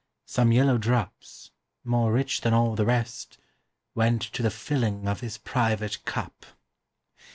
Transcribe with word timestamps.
Some 0.25 0.51
yellow 0.51 0.79
drops, 0.79 1.51
more 1.83 2.11
rich 2.11 2.41
than 2.41 2.55
all 2.55 2.75
the 2.75 2.87
rest, 2.87 3.37
Went 3.93 4.23
to 4.23 4.41
the 4.41 4.49
filling 4.49 5.07
of 5.07 5.19
his 5.19 5.37
private 5.37 6.03
cup. 6.05 6.43